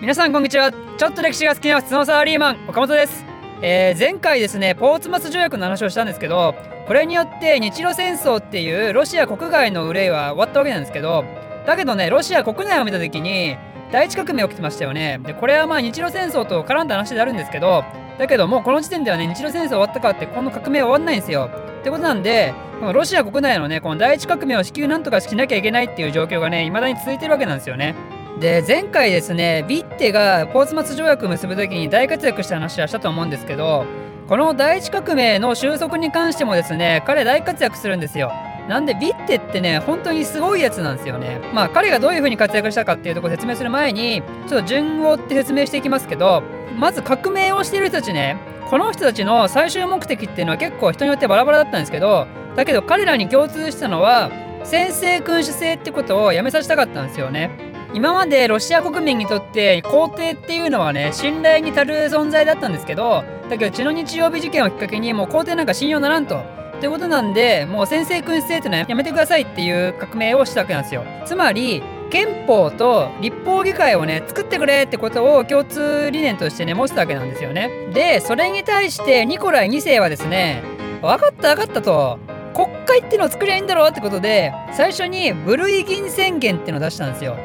[0.00, 0.70] 皆さんこんにちは。
[0.70, 3.24] ちょっと歴史が好きな普通のサラリーマン岡本です、
[3.60, 6.54] えー、前回ですねポーツマス条約の話をしたんですけど
[6.86, 11.24] これによって日露戦争っていうロシア国外の憂いは終わったわけなんですけど
[11.66, 13.56] だけどねロシア国内を見た時に
[13.90, 15.18] 第一革命起きてましたよね。
[15.24, 17.82] でこれはまあ日露戦争と絡んだ話であるんですけど
[18.18, 21.50] だけどもうこの時点ではね日露戦争終わったかってこの革命は終わんないんですよ。
[21.80, 27.96] ってことなんでこのロシア国内のねこの第一革命を至急なんとかしなきゃいけないっていう状況がね未だに続いてるわけなんですよね。
[28.40, 33.84] で前回ですねビッテがポーツマス条約を結ぶ時に大活躍した話はしたと思うんですけど
[34.28, 38.30] この第一革命の収束に関してもですね彼大活躍するんですよ。
[38.68, 41.40] なんでビッテってね本当にすごいやつなんですよね。
[41.54, 46.42] まあ彼がどういう風に活躍したかっていうとこ説明する前にちょっと順を追って説明していきますけど
[46.78, 48.36] まず革命をしている人たちね
[48.68, 54.30] この人たちの最終目的っていうのは結構人によってバラバラだったんですけどだけど彼らに共通したのは
[54.64, 57.67] 先制君主制ってことをやめさせたかったんですよね。
[57.94, 66.58] 今までロシア国民にとって皇帝っていうのはね信頼に足る存在だったんですけどだけど血の日曜日事件をきっかけにもう皇帝なんか信用ならんと。
[66.78, 71.02] ってことなんでもう先制君主制ってのはやめてくださいっていう革命をしたわけなんですよ。
[71.26, 77.68] つまり憲法と立法議会をね作ってくれってことを共通理念としてね持ってたわけなんですよね。
[77.92, 80.62] でそれに対してニコライ2世はですね
[81.02, 82.20] 分かった分かったと
[82.54, 87.36] 国会ってのを作りゃいいんだろうってことで最初にブルイギン宣言ってのを出したんですよ。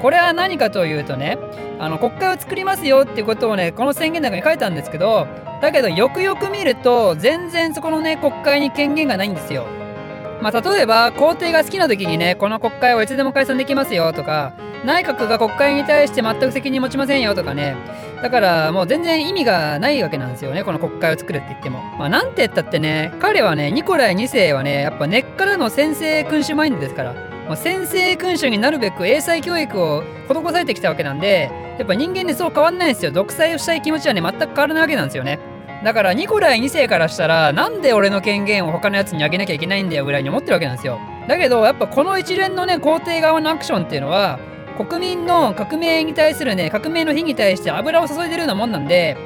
[0.00, 1.38] これは何かというとね
[1.78, 5.26] あの国会を作りますよっていうことをねこの宣言の中に書いたんですけど
[5.60, 9.66] だけどよくよく見ると全然そこのね国会に権限がないんですよ。
[10.40, 14.52] まあ、例えば皇帝が好きな時にねこの国会はいつでも解散できますよとか
[14.84, 17.76] 内閣が国会に対して全く責任持ちませんよとかね
[18.22, 21.80] だからもう全然意味がないわけなんですよねこの国会を作るって言っても。
[21.98, 27.27] まあ、なんて言ったってね彼はねニコライ2世はねやっぱ根っからの先制君主マインドですから。
[27.48, 33.10] まあ、先制君主になるべく英才教育を施されてきたわけなんでやっぱ人間でそう変わんないんですよ。
[33.10, 35.38] 独裁をしたい気持ちはね全く変わらないわけなんですよね。
[35.84, 40.98] だからニコライ2世からしたらなんで俺の権限を他のやつにあげなきゃいけないんだよぐらいに思ってるわけなんですよ。
[41.28, 44.40] だけどやっぱこの一連のね皇帝側のアクションっていうのは
[44.76, 49.16] 国民の革命に対するね革命の火に対して油を注いでるようなもんなんで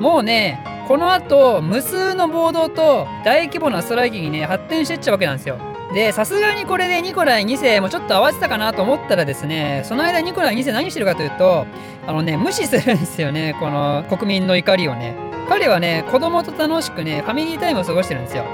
[0.00, 5.67] もうねこの後無数の暴動と大規模なストライキにね発展してっちゃうわけなんですよ。
[5.92, 11.66] で、さすがにこれでニコライ2世もちょっと合わせたかなと思ったらですね、その間ニコライ2世何してるかというと、
[12.06, 15.16] あのね、無視するんですよね、この国民の怒りをね。
[15.48, 18.44] 彼はね、子供と楽しくね、ファミリータイムを過ごしてるんですよ。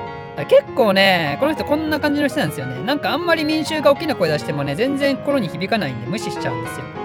[0.49, 2.85] 結構ね、この人こんな感じの人なんですよね。
[2.85, 7.04] なんかあんまり民衆が大きな声出してもね、全然心に響かないんで無視しちゃうんですよ。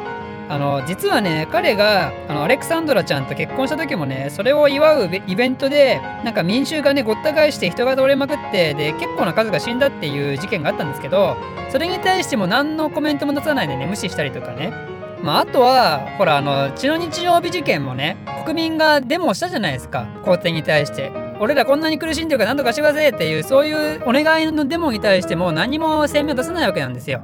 [0.49, 11.37] あの実はね彼があのアレクサンドラちゃんと結婚した時もねそれを祝うイベントでなんか民衆がねごった返して人が倒れまくってで結構な数が死んだっていう事件があったんですけど
[11.71, 14.73] それに対しても何のコメントも出さないでね無視したりとかね。
[15.21, 21.11] まあ、あとはほらあの血の日曜日事件もね国民がデモをしたじゃないですか皇帝に対して。
[21.41, 27.21] 俺らこんなに苦しんでるから何とかしてくださいっていうそういうお願いのデモに対しても何も声明を出さないわけなんですよ。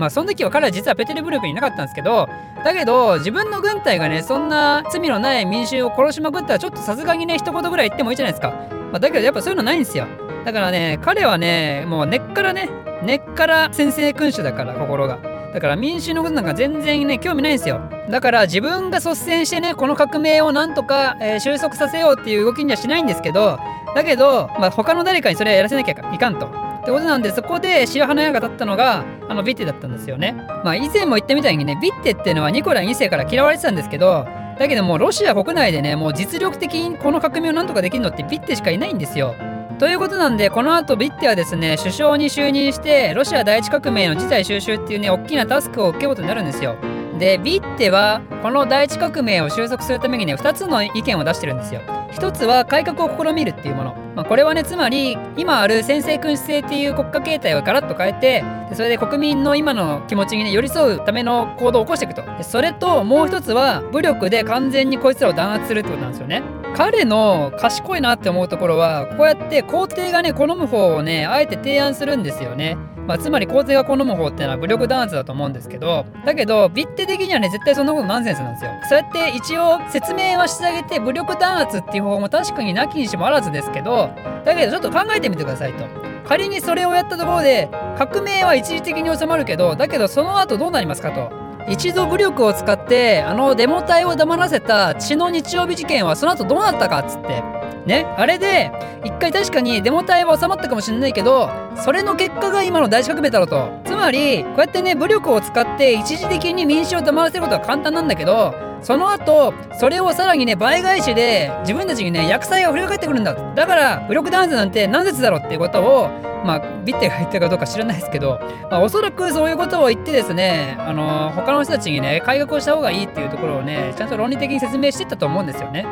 [0.00, 2.26] まあその時は彼は実はペテルブルクにいなかったんですけど
[2.64, 8.50] だけど自分の軍隊がねそんな罪のない民衆を殺しまくったらちょっとさすがにね一言ぐらい言ってもいいじゃないですか、
[8.90, 10.06] まあ、だけどやっぱそういうのないんですよ。
[10.44, 12.70] だからね彼はねもう根っからね
[13.02, 15.18] 根っから先制君主だから心が。
[15.52, 17.80] だから民衆のことなんか全然ね興味ないんですよ。
[18.08, 23.58] だから自分が率先してねこの革命をなんとか、えー、収束させようっていう動きにはしないんですけど
[23.94, 26.69] だけど、まあ、他の誰かにそれはやらせなきゃいかんと。
[26.80, 30.32] ってことなんでそこで白羽の矢が立ったのがあのビッテだったんですよね。
[30.64, 34.26] まあ以前も言ったみたいにねビッテっていうのはニコライ2世から嫌われてたんですけど
[34.58, 39.34] だけどもうロシア国内でねもう実力的にこの革命をなんとかできるのってビッテしかいないんですよ。
[39.78, 46.76] ということなんでこの後ビッテはですね首相に就任してロシア第一革命の事態収集っていうね大きなタスクを受けることになるんですよ。
[47.20, 51.82] でビッテはこの第一革命を収束するためにね2つの意見を出してるんですよ。
[52.12, 53.94] 1つは改革を試みるっていうもの。
[54.16, 58.44] まあ、これはねつまり今ある先制君主制っていう国家形態をガラッと変えて
[58.74, 66.42] それで国民の今の気持ちに、ね、寄り添うための行動を起こしていくとでそれともう1つは武力で完全にこいつらを弾圧するってことなんですよね
[66.76, 72.76] 彼の賢いなって思うところはこうやって皇帝がね好む方をねあえて提案するんですよね。
[73.06, 78.70] まあ、つまり皇帝が好む方っていうのは武力弾圧だと思うんですけどだけどビッテ的にはね絶対そんなことナンセンスなんですよ。
[78.88, 84.10] そうやって一応説明はしてあげて武力弾圧っていう方法も確かになきにしもあらずですけど
[84.44, 85.84] だけどちょっと考えてみてくださいと。
[86.24, 87.68] 仮にそれをやったところで
[87.98, 91.39] 革命は一時的に収まるけどだけどその後どうなりますかと。
[91.68, 97.42] 一度武力を使ってあのデモ隊を黙らせた血の日曜日事件はその後どうなったかっつって。
[97.86, 98.70] ねあれで
[99.04, 103.70] 一回確かにデモ隊は収まったかもしれないけどそれの結果が今の大革命だろうと。
[104.00, 116.08] まりこうやってね武力を使って一時的に民主を黙らせることは簡単なんだけどその後それをさらにね倍返しで自分たちにね薬剤が降りかかってくるんだだから武力弾圧なんて何説だろうっていうことを
[116.44, 125.86] まあビッテが言ったかどうか知らないですけど、まあ、おそらくそういうことを言ってですねあの他の人たちにね改革をした方がいいっていうところをねちゃんと論理的に説明してったと思うんですよね。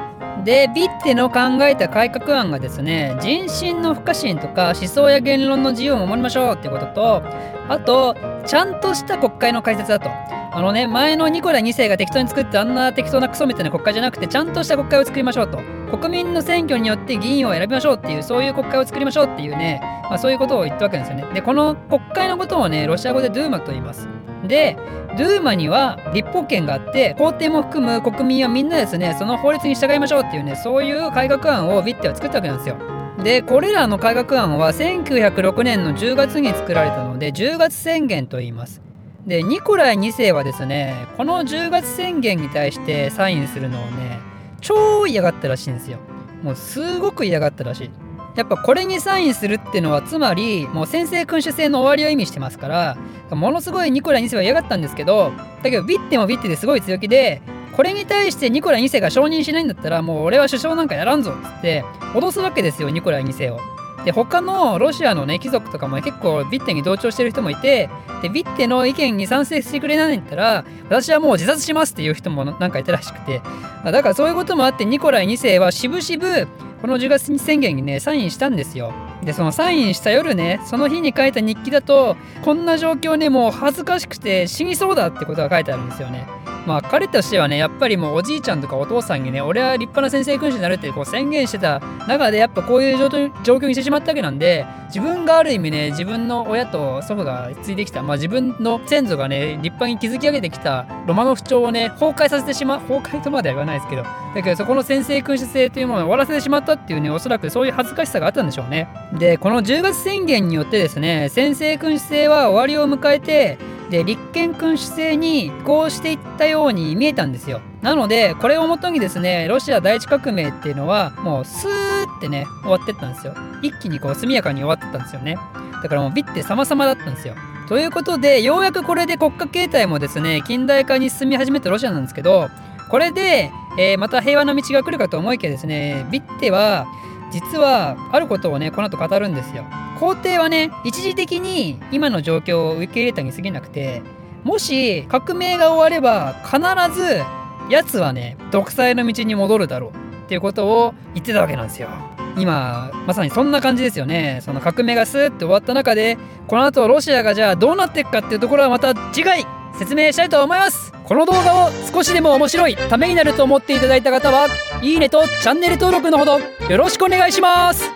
[0.49, 7.23] でビッテの考えた改革案がですね人心の不可侵とか思想や言論の自由を守りましょうっていうことと
[7.69, 8.17] あと
[8.47, 10.09] ちゃんとした国会の開設だと。
[10.51, 15.59] あのね前のニコラ2世が適当に作ってあんな適当なクソみたいな国会じゃなくてちゃんとした国会を作りましょうと。
[15.99, 21.27] 国民の選挙によって議員を選びましょうっていうそういう国会を作りましょうっていうね、まあ、そういうことを言ったわけですよね。
[21.35, 24.09] でこの国会のことをねロシア語でドゥーマと言います。
[24.47, 24.77] で
[25.17, 32.77] ドゥーマには立法権があって皇帝も含む国民はみんなですねその法律に従いましょうっていうねそういう改革案をビッテは作ったわけなんですよ。
[33.23, 38.81] でこれらの改革案は1906年の10月に作られたので10月宣言と言います。
[39.27, 44.21] でニコライ2世はですねこの10月宣言に対してサインするのをね
[44.61, 45.99] 超嫌がったらしいんですよ。
[46.43, 47.91] もうすごく嫌がったらしい。
[48.39, 52.97] やっぱこれにサインするっていうのはつまりもう先制君主制の終わりを意味してますから
[53.31, 55.33] ものすごいニコライ2世は嫌がったんですけど
[55.65, 57.43] だけどビッテもビッテですごい強気で
[57.77, 61.83] これに対してニコライ2世が承認しないんだったらもう俺は首相なんかやらんぞっつって
[62.15, 63.59] 脅すわけですよニコライ2世を。
[64.05, 67.91] で他のロシアのね貴族とかも結構ビッテに同調してる人もいて
[68.23, 73.43] でビッテの意見に賛成してくれないんだったら私はもう自殺しますっていう人もなんかいたらしくて
[73.85, 76.47] だからそういうこともあってニコライ2世はしぶしぶ
[76.81, 78.93] この10月宣言にねサインしたんですよ。
[79.23, 86.27] でそのサインした夜ねその日に書いた日記だとこんな状況ねもう恥ずかしくて死にそうだってことが書いてあるんですよね。
[86.69, 108.89] まあ彼としてはねやっぱりもうおじいちゃんとかお父さんにね俺は立派な先生君主になるってこう宣言してた中でやっぱこういう状況にしてしまったわけなんで自分がある意味ね自分の親と祖父が継いできたまあ自分の先祖がね立派に築き上げてきたロマノフ朝をね崩壊させてしまう崩壊とまでは言わないですけどだけどそこの先生君主制というものを終わらせてしまったっていうねおそらくそういう恥ずかしさがあったんでしょうね。
[109.19, 113.57] でこの10月宣言によってですね先生君主制は終わりを迎えて
[113.91, 117.61] で立憲君主制に移行していったように見えたんですよ。
[117.81, 123.35] なのでこれをもとにですねロシア第一革命っていうのはもうスーってね終わってったんですよ。
[123.63, 125.39] 一気にこう速やかに終わってったんですよね。
[125.83, 127.35] だからもうビッて様々だったんですよ。
[127.69, 132.49] ということでようやくこれで国家形態もですね近代化に進み始めたロシアなんですけど
[132.89, 136.87] これで、えー、また平和の道が来るかと思いきやですねビッテは
[137.31, 139.65] 実はあることをねこの後語るんですよ。
[140.01, 144.03] 皇帝はね一時的に今の状況を受け入れたに過ぎなくて
[144.45, 146.59] もし革命が終われば必
[146.95, 147.23] ず
[147.71, 151.89] 奴はね独裁の道に戻るだろうっていうことを言ってたわけなんですよ。
[152.37, 154.41] 今まさにそんな感じですよね。
[154.43, 156.17] その革命がスーッて終わった中で
[156.47, 159.45] この後ロシアがじゃあどうなっていくかっていうところはまた次回
[159.79, 160.93] 説明したいと思います。
[161.05, 164.49] この動画を少しでも面白いためになると思っていただいた方は
[164.83, 167.91] いいねとチャンネル登録のほどよろしくお願いします。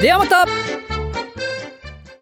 [0.00, 0.85] ではまた。